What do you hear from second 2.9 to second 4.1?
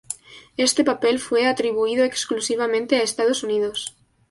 a Estados Unidos.